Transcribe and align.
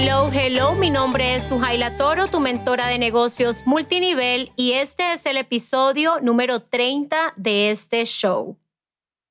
Hello, 0.00 0.30
hello, 0.32 0.74
mi 0.76 0.90
nombre 0.90 1.34
es 1.34 1.48
Sujaila 1.48 1.96
Toro, 1.96 2.28
tu 2.28 2.38
mentora 2.38 2.86
de 2.86 3.00
negocios 3.00 3.66
multinivel 3.66 4.52
y 4.54 4.74
este 4.74 5.12
es 5.12 5.26
el 5.26 5.36
episodio 5.36 6.20
número 6.20 6.60
30 6.60 7.34
de 7.34 7.70
este 7.70 8.04
show. 8.04 8.56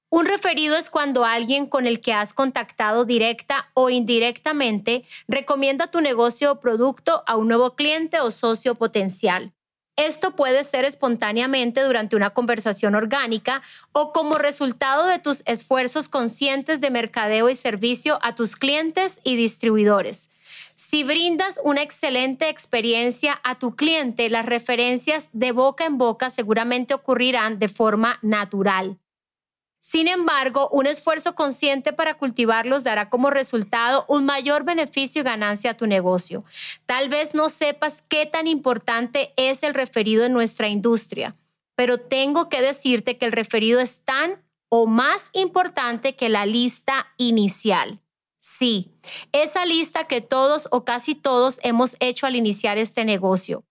Un 0.10 0.26
referido 0.26 0.76
es 0.76 0.90
cuando 0.90 1.24
alguien 1.24 1.68
con 1.68 1.88
el 1.88 2.02
que 2.02 2.12
has 2.12 2.34
contactado 2.34 3.06
directa 3.06 3.70
o 3.76 3.90
indirectamente 3.90 5.06
recomienda 5.30 5.88
tu 5.88 6.02
negocio 6.02 6.52
o 6.52 6.60
producto 6.60 7.24
a 7.28 7.38
un 7.38 7.48
nuevo 7.48 7.76
cliente 7.76 8.20
o 8.20 8.30
socio 8.30 8.76
potencial. 8.76 9.54
Esto 9.98 10.36
puede 10.36 10.64
ser 10.64 10.86
espontáneamente 10.86 11.82
durante 11.82 12.16
una 12.16 12.30
conversación 12.30 12.94
orgánica 12.94 13.64
o 13.94 14.14
como 14.14 14.38
resultado 14.38 15.08
de 15.08 15.18
tus 15.18 15.42
esfuerzos 15.48 16.08
conscientes 16.08 16.82
de 16.82 16.92
mercadeo 16.92 17.50
y 17.50 17.56
servicio 17.56 18.20
a 18.22 18.36
tus 18.36 18.56
clientes 18.56 19.20
y 19.24 19.36
distribuidores. 19.36 20.30
Si 20.76 21.04
brindas 21.04 21.60
una 21.64 21.82
excelente 21.82 22.48
experiencia 22.48 23.42
a 23.44 23.58
tu 23.58 23.76
cliente, 23.76 24.30
las 24.30 24.46
referencias 24.46 25.30
de 25.34 25.52
boca 25.52 25.86
en 25.86 25.98
boca 25.98 26.30
seguramente 26.30 26.94
ocurrirán 26.94 27.58
de 27.58 27.68
forma 27.68 28.20
natural. 28.22 29.00
Sin 29.90 30.10
embargo, 30.10 30.68
un 30.74 30.86
esfuerzo 30.86 31.34
consciente 31.34 31.94
para 31.94 32.16
cultivarlos 32.16 32.84
dará 32.84 33.10
como 33.10 33.30
resultado 33.30 34.04
un 34.10 34.26
mayor 34.26 34.66
beneficio 34.66 35.22
y 35.22 35.24
ganancia 35.24 35.72
a 35.72 35.78
tu 35.78 35.88
negocio. 35.88 36.44
Tal 36.86 37.08
vez 37.08 37.34
no 37.34 37.48
sepas 37.48 38.04
qué 38.10 38.26
tan 38.26 38.48
importante 38.48 39.32
es 39.38 39.64
el 39.64 39.74
referido 39.74 40.26
en 40.26 40.34
nuestra 40.34 40.68
industria, 40.68 41.38
pero 41.78 42.02
tengo 42.02 42.50
que 42.50 42.62
decirte 42.62 43.18
que 43.18 43.24
el 43.24 43.32
referido 43.32 43.80
es 43.80 44.02
tan 44.02 44.44
o 44.68 44.88
más 44.88 45.30
importante 45.32 46.18
que 46.18 46.28
la 46.28 46.46
lista 46.46 47.08
inicial. 47.16 48.02
Sí, 48.40 48.92
esa 49.32 49.66
lista 49.66 50.04
que 50.04 50.20
todos 50.20 50.68
o 50.72 50.84
casi 50.84 51.16
todos 51.16 51.62
hemos 51.64 51.96
hecho 52.02 52.26
al 52.26 52.36
iniciar 52.36 52.78
este 52.78 53.06
negocio. 53.06 53.64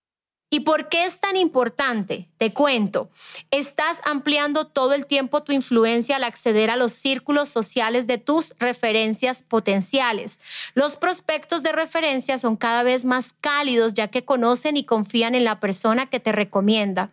¿Y 0.48 0.61
por 0.61 0.89
qué 0.89 1.06
es 1.06 1.19
tan 1.19 1.36
importante? 1.36 2.28
Te 2.39 2.52
cuento. 2.52 3.11
Estás 3.50 4.00
ampliando 4.05 4.69
todo 4.69 4.92
el 4.92 5.06
tiempo 5.06 5.42
tu 5.42 5.50
influencia 5.50 6.16
al 6.16 6.25
acceder 6.25 6.70
a 6.70 6.77
los 6.77 6.92
círculos 6.92 7.48
sociales 7.48 8.06
de 8.06 8.19
tus 8.19 8.55
referencias 8.61 9.42
potenciales. 9.42 10.41
Los 10.75 10.97
prospectos 10.97 11.64
de 11.64 11.72
referencia 11.72 12.38
son 12.38 12.56
cada 12.56 12.84
vez 12.84 13.05
más 13.05 13.34
cálidos 13.41 13.94
ya 13.94 14.08
que 14.08 14.25
conocen 14.25 14.77
y 14.77 14.84
confían 14.84 15.34
en 15.34 15.44
la 15.44 15.58
persona 15.58 16.06
que 16.06 16.20
te 16.20 16.30
recomienda. 16.30 17.10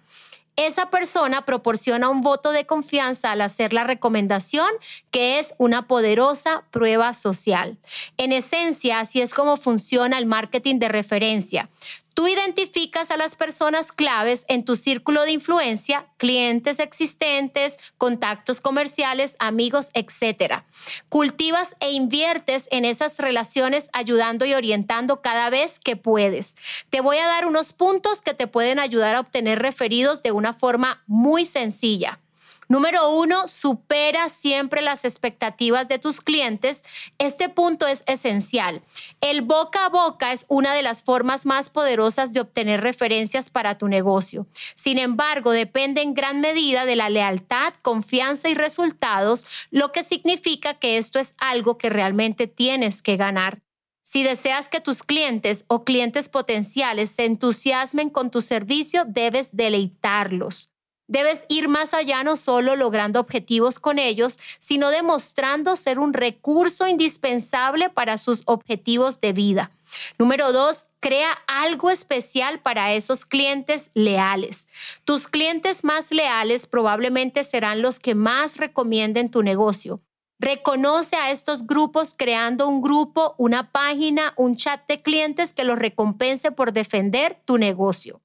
Esa 0.56 0.92
persona 0.92 1.45
proporciona 1.45 2.09
un 2.09 2.22
voto 2.22 2.52
de 2.52 2.68
confianza 2.68 3.31
al 3.31 3.42
hacer 3.42 3.73
la 3.73 3.86
recomendación, 3.86 4.70
que 5.09 5.40
es 5.40 5.56
una 5.58 5.88
poderosa 5.88 6.64
prueba 6.70 7.14
social. 7.14 7.78
En 8.18 8.31
esencia, 8.31 9.00
así 9.00 9.20
es 9.20 9.34
como 9.34 9.58
funciona 9.58 10.20
el 10.20 10.28
marketing 10.28 10.78
de 10.78 10.90
referencia. 10.90 11.70
Tú 12.14 12.28
identificas 12.28 13.09
a 13.09 13.17
las 13.17 13.36
personas 13.36 13.92
claves 13.92 14.45
en 14.47 14.66
tu 14.66 14.75
círculo 14.75 15.23
de 15.23 15.31
influencia, 15.31 16.06
clientes 16.17 16.80
existentes, 16.80 17.80
contactos 17.97 18.61
comerciales, 18.61 19.36
amigos, 19.39 19.89
etc. 19.95 20.64
Cultivas 21.09 21.75
e 21.80 21.91
inviertes 21.91 22.67
en 22.72 22.86
esas 22.86 23.17
relaciones 23.17 23.89
ayudando 23.94 24.45
y 24.45 24.53
orientando 24.53 25.22
cada 25.22 25.50
vez 25.50 25.80
que 25.80 25.95
puedes. 25.95 26.56
Te 26.91 27.02
voy 27.02 27.17
a 27.17 27.28
dar 27.28 27.47
unos 27.47 27.73
puntos 27.73 28.22
que 28.22 28.36
te 28.36 28.45
pueden 28.45 28.80
ayudar 28.80 29.16
a 29.16 29.19
obtener 29.19 29.59
referidos 29.59 30.22
de 30.22 30.31
una 30.31 30.53
forma 30.53 31.02
muy 31.08 31.45
sencilla. 31.45 32.19
Número 32.67 33.09
uno, 33.09 33.47
supera 33.47 34.30
siempre 34.30 34.81
las 34.81 35.06
expectativas 35.06 35.88
de 35.88 36.00
tus 36.00 36.22
clientes. 36.22 36.83
Este 37.17 37.50
punto 37.50 37.88
es 37.88 38.03
esencial. 38.07 38.81
El 39.22 39.41
boca 39.41 39.85
a 39.85 39.90
boca 39.90 40.31
es 40.31 40.46
una 40.50 40.74
de 40.74 40.81
las 40.81 41.03
formas 41.03 41.46
más 41.46 41.69
poderosas 41.69 42.34
de 42.34 42.41
obtener 42.41 42.81
referencias 42.81 43.50
para 43.50 43.78
tu 43.78 43.88
negocio. 43.88 44.47
Sin 44.75 44.97
embargo, 44.97 45.51
depende 45.51 46.01
en 46.01 46.13
gran 46.13 46.41
medida 46.41 46.85
de 46.85 46.96
la 46.96 47.09
lealtad, 47.09 47.74
confianza 47.81 48.50
y 48.50 48.56
resultados, 48.56 49.45
lo 49.72 49.91
que 49.91 50.03
significa 50.03 50.74
que 50.74 50.97
esto 50.97 51.19
es 51.19 51.35
algo 51.38 51.78
que 51.78 51.90
realmente 51.90 52.47
tienes 52.47 53.01
que 53.01 53.18
ganar. 53.18 53.62
Si 54.03 54.22
deseas 54.22 54.68
que 54.68 54.81
tus 54.81 55.01
clientes 55.01 55.66
o 55.68 55.84
clientes 55.84 56.30
potenciales 56.30 57.09
se 57.09 57.25
entusiasmen 57.25 58.09
con 58.09 58.31
tu 58.31 58.41
servicio, 58.41 59.06
debes 59.06 59.56
deleitarlos. 59.56 60.72
Debes 61.13 61.46
ir 61.47 61.68
más 61.68 61.94
allá 61.94 62.24
no 62.24 62.35
solo 62.35 62.75
logrando 62.75 63.19
objetivos 63.19 63.78
con 63.78 64.00
ellos, 64.00 64.40
sino 64.57 64.90
demostrando 64.90 65.75
ser 65.75 66.00
un 66.00 66.12
recurso 66.12 66.88
indispensable 66.88 67.91
para 67.91 68.18
sus 68.18 68.41
objetivos 68.46 69.22
de 69.22 69.31
vida. 69.31 69.69
Número 70.18 70.51
dos, 70.51 70.88
crea 71.00 71.34
algo 71.46 71.91
especial 71.91 72.62
para 72.62 72.94
esos 72.94 73.25
clientes 73.25 73.91
leales. 73.94 74.69
Tus 75.06 75.28
clientes 75.28 75.84
más 75.84 76.12
leales 76.12 76.66
probablemente 76.66 77.44
serán 77.44 77.84
los 77.84 78.00
que 78.00 78.16
más 78.16 78.57
recomienden 78.57 79.30
tu 79.30 79.44
negocio. 79.44 80.01
Reconoce 80.40 81.16
a 81.16 81.30
estos 81.30 81.68
grupos 81.68 82.16
creando 82.18 82.68
un 82.68 82.81
grupo, 82.81 83.35
una 83.38 83.72
página, 83.72 84.34
un 84.35 84.56
chat 84.56 84.81
de 84.88 85.03
clientes 85.03 85.53
que 85.53 85.63
los 85.63 85.78
recompense 85.78 86.51
por 86.51 86.74
defender 86.74 87.40
tu 87.45 87.59
negocio. 87.59 88.22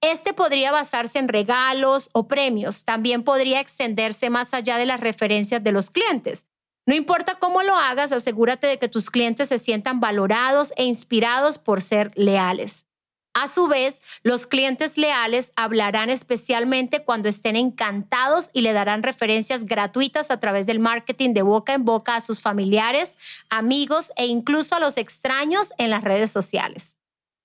Este 0.00 0.32
podría 0.32 0.70
basarse 0.70 1.18
en 1.18 1.28
regalos 1.28 2.10
o 2.12 2.28
premios. 2.28 2.84
También 2.84 3.24
podría 3.24 3.60
extenderse 3.60 4.30
más 4.30 4.54
allá 4.54 4.78
de 4.78 4.86
las 4.86 5.00
referencias 5.00 5.62
de 5.62 5.72
los 5.72 5.90
clientes. 5.90 6.46
No 6.86 6.94
importa 6.94 7.38
cómo 7.38 7.62
lo 7.62 7.74
hagas, 7.74 8.12
asegúrate 8.12 8.66
de 8.66 8.78
que 8.78 8.88
tus 8.88 9.10
clientes 9.10 9.48
se 9.48 9.58
sientan 9.58 10.00
valorados 10.00 10.72
e 10.76 10.84
inspirados 10.84 11.58
por 11.58 11.82
ser 11.82 12.12
leales. 12.14 12.86
A 13.34 13.46
su 13.46 13.68
vez, 13.68 14.02
los 14.22 14.46
clientes 14.46 14.96
leales 14.98 15.52
hablarán 15.54 16.10
especialmente 16.10 17.04
cuando 17.04 17.28
estén 17.28 17.56
encantados 17.56 18.50
y 18.52 18.62
le 18.62 18.72
darán 18.72 19.02
referencias 19.02 19.64
gratuitas 19.64 20.30
a 20.30 20.40
través 20.40 20.66
del 20.66 20.80
marketing 20.80 21.34
de 21.34 21.42
boca 21.42 21.74
en 21.74 21.84
boca 21.84 22.16
a 22.16 22.20
sus 22.20 22.40
familiares, 22.40 23.18
amigos 23.50 24.12
e 24.16 24.26
incluso 24.26 24.74
a 24.74 24.80
los 24.80 24.96
extraños 24.96 25.72
en 25.78 25.90
las 25.90 26.02
redes 26.02 26.30
sociales. 26.30 26.97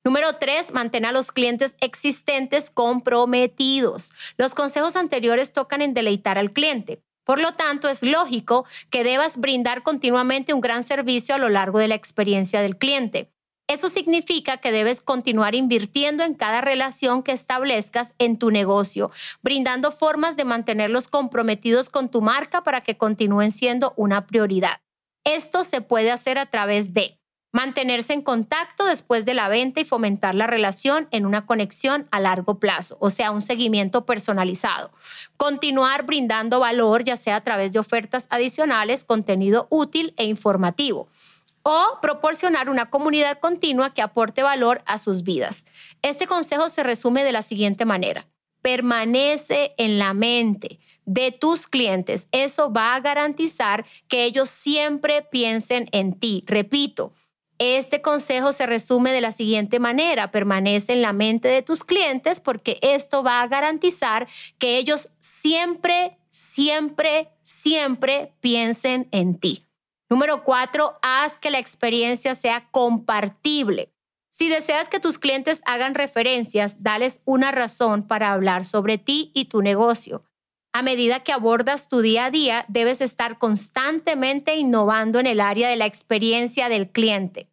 Número 0.06 0.36
tres, 0.36 0.74
mantén 0.74 1.06
a 1.06 1.14
los 1.14 1.32
clientes 1.32 1.78
existentes 1.80 2.70
comprometidos. 2.70 4.12
Los 4.38 4.54
consejos 4.54 4.98
anteriores 4.98 5.54
tocan 5.54 5.82
en 5.82 5.94
deleitar 5.94 6.38
al 6.38 6.52
cliente. 6.52 7.02
Por 7.24 7.40
lo 7.40 7.54
tanto, 7.54 7.88
es 7.88 8.04
lógico 8.04 8.66
que 8.90 9.06
debas 9.06 9.38
brindar 9.38 9.82
continuamente 9.82 10.54
un 10.54 10.60
gran 10.60 10.84
servicio 10.84 11.36
a 11.36 11.38
lo 11.38 11.48
largo 11.48 11.80
de 11.80 11.88
la 11.88 11.96
experiencia 11.96 12.62
del 12.62 12.78
cliente. 12.78 13.30
Eso 13.70 13.88
significa 13.88 14.58
que 14.58 14.74
debes 14.74 15.00
continuar 15.00 15.56
invirtiendo 15.56 16.26
en 16.26 16.34
cada 16.34 16.60
relación 16.60 17.24
que 17.24 17.32
establezcas 17.32 18.14
en 18.20 18.38
tu 18.38 18.52
negocio, 18.52 19.10
brindando 19.42 19.92
formas 19.92 20.36
de 20.36 20.44
mantenerlos 20.44 21.08
comprometidos 21.08 21.90
con 21.90 22.12
tu 22.12 22.22
marca 22.22 22.62
para 22.64 22.82
que 22.82 22.98
continúen 22.98 23.52
siendo 23.52 23.94
una 23.96 24.28
prioridad. 24.28 24.82
Esto 25.24 25.64
se 25.64 25.80
puede 25.80 26.12
hacer 26.12 26.38
a 26.38 26.48
través 26.48 26.94
de 26.94 27.18
mantenerse 27.54 28.12
en 28.14 28.24
contacto 28.24 28.86
después 28.86 29.24
de 29.24 29.36
la 29.36 29.48
venta 29.48 29.80
y 29.80 29.86
fomentar 29.86 30.36
la 30.36 30.48
relación 30.48 31.08
en 31.12 31.26
una 31.26 31.46
conexión 31.46 32.08
a 32.12 32.20
largo 32.20 32.60
plazo, 32.60 32.98
o 33.00 33.10
sea, 33.10 33.32
un 33.32 33.42
seguimiento 33.42 34.06
personalizado. 34.06 34.92
Continuar 35.38 36.04
brindando 36.04 36.60
valor, 36.60 37.04
ya 37.04 37.16
sea 37.16 37.38
a 37.38 37.44
través 37.44 37.72
de 37.72 37.80
ofertas 37.80 38.28
adicionales, 38.32 39.06
contenido 39.06 39.68
útil 39.70 40.14
e 40.18 40.26
informativo 40.26 41.08
o 41.62 42.00
proporcionar 42.02 42.70
una 42.70 42.90
comunidad 42.90 43.40
continua 43.40 43.94
que 43.94 44.02
aporte 44.02 44.44
valor 44.44 44.82
a 44.86 44.98
sus 44.98 45.24
vidas. 45.24 45.66
Este 46.02 46.28
consejo 46.28 46.68
se 46.68 46.84
resume 46.84 47.24
de 47.24 47.32
la 47.32 47.42
siguiente 47.42 47.86
manera. 47.86 48.28
Permanece 48.62 49.74
en 49.78 49.98
la 49.98 50.14
mente 50.14 50.80
de 51.06 51.32
tus 51.32 51.68
clientes. 51.68 52.28
Eso 52.32 52.72
va 52.72 52.96
a 52.96 53.00
garantizar 53.00 53.86
que 54.08 54.26
ellos 54.26 54.50
siempre 54.50 55.22
piensen 55.22 55.88
en 55.92 56.18
ti. 56.20 56.44
Repito, 56.48 57.14
este 57.60 58.02
consejo 58.02 58.52
se 58.52 58.66
resume 58.66 59.12
de 59.12 59.22
la 59.22 59.32
siguiente 59.32 59.80
manera, 59.80 60.32
permanece 60.32 60.94
en 60.94 61.02
la 61.02 61.14
mente 61.14 61.48
de 61.48 61.62
tus 61.62 61.84
clientes 61.84 62.40
porque 62.40 62.80
esto 62.82 63.24
va 63.24 63.42
a 63.42 63.48
garantizar 63.48 64.28
que 64.58 64.78
ellos 64.78 65.10
siempre, 65.20 66.18
siempre, 66.30 67.30
siempre 67.44 68.34
piensen 68.42 69.08
en 69.12 69.40
ti. 69.40 69.66
Número 70.10 70.44
cuatro, 70.44 70.94
haz 71.02 71.38
que 71.38 71.52
la 71.52 71.60
experiencia 71.60 72.36
sea 72.36 72.70
compartible. 72.72 73.94
Si 74.30 74.50
deseas 74.50 74.90
que 74.90 75.00
tus 75.00 75.20
clientes 75.20 75.62
hagan 75.66 75.96
referencias, 75.96 76.82
dales 76.82 77.22
una 77.26 77.52
razón 77.52 78.08
para 78.08 78.32
hablar 78.32 78.66
sobre 78.66 78.98
ti 78.98 79.32
y 79.34 79.46
tu 79.46 79.62
negocio. 79.62 80.24
A 80.74 80.82
medida 80.82 81.22
que 81.22 81.32
abordas 81.32 81.88
tu 81.88 82.02
día 82.02 82.26
a 82.26 82.32
día, 82.32 82.66
debes 82.68 83.00
estar 83.00 83.38
constantemente 83.38 84.56
innovando 84.56 85.20
en 85.20 85.28
el 85.28 85.40
área 85.40 85.70
de 85.70 85.76
la 85.76 85.86
experiencia 85.86 86.68
del 86.68 86.90
cliente 86.90 87.48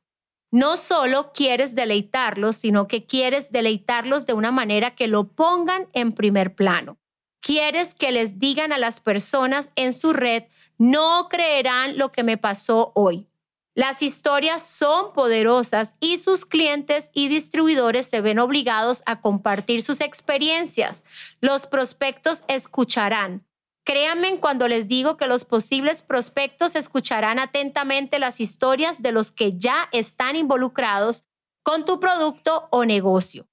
no 0.50 0.76
solo 0.76 1.32
quieres 1.32 1.74
deleitarlos, 1.74 2.56
sino 2.56 2.88
que 2.88 3.04
quieres 3.04 3.52
deleitarlos 3.52 4.26
de 4.26 4.32
una 4.32 4.50
manera 4.50 4.94
que 4.94 5.06
lo 5.06 5.28
pongan 5.28 5.86
en 5.92 6.12
primer 6.12 6.54
plano. 6.54 6.98
Quieres 7.40 7.94
que 7.94 8.12
les 8.12 8.38
digan 8.38 8.72
a 8.72 8.78
las 8.78 9.00
personas 9.00 9.70
en 9.76 9.92
su 9.92 10.12
red, 10.12 10.44
no 10.76 11.28
creerán 11.28 11.98
lo 11.98 12.10
que 12.10 12.24
me 12.24 12.36
pasó 12.36 12.92
hoy. 12.94 13.26
Las 13.74 14.02
historias 14.02 14.66
son 14.66 15.12
poderosas 15.12 15.94
y 16.00 16.16
sus 16.16 16.44
clientes 16.44 17.10
y 17.14 17.28
distribuidores 17.28 18.06
se 18.06 18.20
ven 18.20 18.40
obligados 18.40 19.02
a 19.06 19.20
compartir 19.20 19.82
sus 19.82 20.00
experiencias. 20.00 21.04
Los 21.40 21.66
prospectos 21.66 22.44
escucharán. 22.48 23.46
Créanme 23.84 24.38
cuando 24.40 24.68
les 24.68 24.88
digo 24.88 25.16
que 25.16 25.26
los 25.26 25.44
posibles 25.44 26.02
prospectos 26.02 26.74
escucharán 26.74 27.38
atentamente 27.38 28.18
las 28.18 28.40
historias 28.40 29.02
de 29.02 29.12
los 29.12 29.30
que 29.30 29.56
ya 29.56 29.88
están 29.92 30.36
involucrados 30.36 31.24
con 31.62 31.84
tu 31.84 32.00
producto 32.00 32.68
o 32.70 32.84
negocio. 32.84 33.46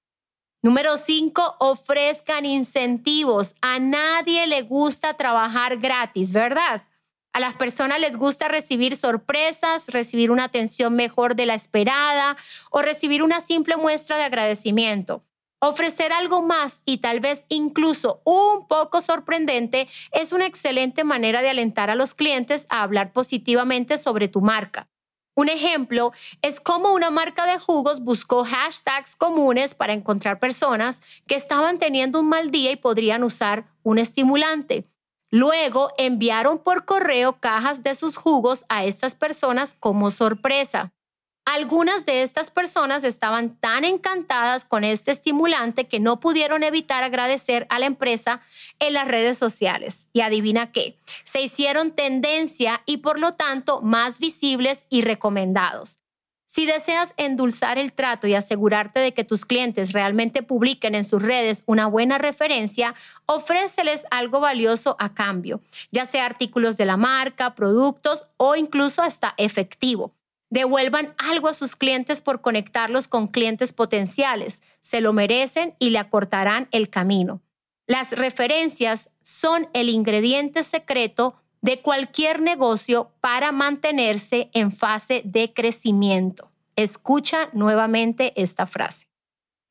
Número 0.63 0.97
5, 0.97 1.57
ofrezcan 1.59 2.45
incentivos. 2.45 3.55
A 3.61 3.79
nadie 3.79 4.47
le 4.47 4.63
gusta 4.63 5.13
trabajar 5.13 5.77
gratis, 5.77 6.33
¿verdad? 6.33 6.81
A 7.37 7.39
las 7.39 7.53
personas 7.53 7.99
les 7.99 8.17
gusta 8.17 8.47
recibir 8.47 8.95
sorpresas, 8.95 9.89
recibir 9.89 10.31
una 10.31 10.45
atención 10.45 10.95
mejor 10.95 11.35
de 11.35 11.45
la 11.45 11.53
esperada 11.53 12.35
o 12.71 12.81
recibir 12.81 13.21
una 13.21 13.41
simple 13.41 13.77
muestra 13.77 14.17
de 14.17 14.23
agradecimiento. 14.23 15.23
Ofrecer 15.59 16.11
algo 16.11 16.41
más 16.41 16.81
y 16.83 16.97
tal 16.97 17.19
vez 17.19 17.45
incluso 17.49 18.23
un 18.23 18.67
poco 18.67 19.01
sorprendente 19.01 19.87
es 20.13 20.31
una 20.31 20.47
excelente 20.47 21.03
manera 21.03 21.43
de 21.43 21.49
alentar 21.49 21.91
a 21.91 21.95
los 21.95 22.15
clientes 22.15 22.65
a 22.71 22.81
hablar 22.81 23.13
positivamente 23.13 23.99
sobre 23.99 24.27
tu 24.27 24.41
marca. 24.41 24.89
Un 25.35 25.49
ejemplo 25.49 26.13
es 26.41 26.59
cómo 26.59 26.91
una 26.91 27.11
marca 27.11 27.45
de 27.45 27.59
jugos 27.59 27.99
buscó 27.99 28.45
hashtags 28.45 29.15
comunes 29.15 29.75
para 29.75 29.93
encontrar 29.93 30.39
personas 30.39 31.03
que 31.27 31.35
estaban 31.35 31.77
teniendo 31.77 32.19
un 32.19 32.29
mal 32.29 32.49
día 32.49 32.71
y 32.71 32.77
podrían 32.77 33.23
usar 33.23 33.67
un 33.83 33.99
estimulante. 33.99 34.87
Luego 35.31 35.91
enviaron 35.97 36.59
por 36.59 36.85
correo 36.85 37.39
cajas 37.39 37.83
de 37.83 37.95
sus 37.95 38.15
jugos 38.15 38.65
a 38.69 38.85
estas 38.85 39.15
personas 39.15 39.75
como 39.77 40.09
sorpresa. 40.09 40.93
Algunas 41.45 42.05
de 42.05 42.23
estas 42.23 42.51
personas 42.51 43.05
estaban 43.05 43.57
tan 43.57 43.85
encantadas 43.85 44.65
con 44.65 44.83
este 44.83 45.11
estimulante 45.11 45.87
que 45.87 45.99
no 46.01 46.19
pudieron 46.19 46.61
evitar 46.63 47.03
agradecer 47.03 47.65
a 47.69 47.79
la 47.79 47.85
empresa 47.85 48.41
en 48.79 48.91
las 48.93 49.07
redes 49.07 49.37
sociales. 49.37 50.09
Y 50.11 50.21
adivina 50.21 50.73
qué, 50.73 50.97
se 51.23 51.41
hicieron 51.41 51.91
tendencia 51.91 52.81
y 52.85 52.97
por 52.97 53.17
lo 53.17 53.35
tanto 53.35 53.81
más 53.81 54.19
visibles 54.19 54.87
y 54.89 55.03
recomendados. 55.03 56.01
Si 56.47 56.65
deseas 56.65 57.13
endulzar 57.17 57.77
el 57.77 57.91
trato 57.91 58.25
y 58.25 58.33
asegurarte 58.33 59.01
de 59.01 59.13
que 59.13 59.25
tus 59.25 59.43
clientes 59.43 59.91
realmente 59.91 60.43
publiquen 60.43 60.95
en 60.95 61.03
sus 61.03 61.21
redes 61.21 61.63
una 61.65 61.87
buena 61.87 62.17
referencia, 62.17 62.95
ofréceles 63.25 64.05
algo 64.11 64.39
valioso 64.39 64.95
a 64.97 65.13
cambio, 65.13 65.61
ya 65.91 66.05
sea 66.05 66.25
artículos 66.25 66.77
de 66.77 66.85
la 66.85 66.95
marca, 66.95 67.53
productos 67.53 68.27
o 68.37 68.55
incluso 68.55 69.01
hasta 69.01 69.33
efectivo. 69.35 70.13
Devuelvan 70.49 71.13
algo 71.17 71.49
a 71.49 71.53
sus 71.53 71.75
clientes 71.75 72.21
por 72.21 72.39
conectarlos 72.39 73.09
con 73.09 73.27
clientes 73.27 73.73
potenciales. 73.73 74.63
Se 74.79 75.01
lo 75.01 75.11
merecen 75.11 75.75
y 75.79 75.89
le 75.89 75.99
acortarán 75.99 76.69
el 76.71 76.89
camino. 76.89 77.41
Las 77.87 78.13
referencias 78.13 79.17
son 79.21 79.67
el 79.73 79.89
ingrediente 79.89 80.63
secreto 80.63 81.35
de 81.61 81.81
cualquier 81.81 82.41
negocio 82.41 83.11
para 83.21 83.51
mantenerse 83.51 84.49
en 84.53 84.71
fase 84.71 85.21
de 85.25 85.53
crecimiento. 85.53 86.49
Escucha 86.75 87.49
nuevamente 87.53 88.33
esta 88.41 88.65
frase. 88.65 89.07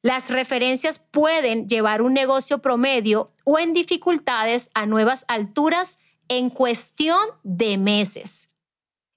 Las 0.03 0.31
referencias 0.31 0.99
pueden 0.99 1.69
llevar 1.69 2.03
un 2.03 2.15
negocio 2.15 2.59
promedio 2.59 3.33
o 3.45 3.59
en 3.59 3.73
dificultades 3.73 4.71
a 4.75 4.87
nuevas 4.87 5.25
alturas 5.29 6.01
en 6.29 6.51
cuestión 6.51 7.27
de 7.43 7.79
meses. 7.79 8.49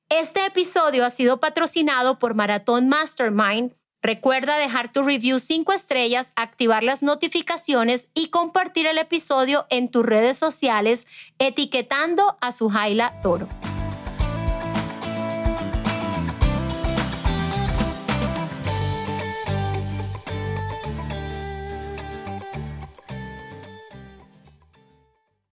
Este 0.09 0.45
episodio 0.45 1.05
ha 1.05 1.11
sido 1.11 1.39
patrocinado 1.39 2.17
por 2.17 2.33
Maratón 2.33 2.89
Mastermind. 2.89 3.75
Recuerda 4.01 4.57
dejar 4.57 4.93
tu 4.93 5.03
review 5.03 5.39
5 5.39 5.73
estrellas, 5.73 6.31
activar 6.37 6.83
las 6.83 7.03
notificaciones 7.03 8.09
y 8.13 8.29
compartir 8.29 8.87
el 8.87 8.97
episodio 8.97 9.65
en 9.69 9.89
tus 9.89 10.05
redes 10.05 10.37
sociales 10.37 11.05
etiquetando 11.37 12.37
a 12.39 12.53
Suhaila 12.53 13.19
Toro. 13.21 13.49